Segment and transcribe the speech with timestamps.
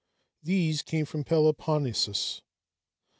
[0.41, 2.41] These came from Peloponnesus.